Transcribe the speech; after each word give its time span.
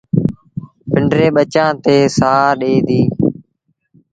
پنڊري 0.91 1.27
ٻچآݩ 1.35 1.75
تي 1.83 1.95
سآه 2.17 2.47
ڏي 2.59 2.73
ديٚ۔ 2.87 3.07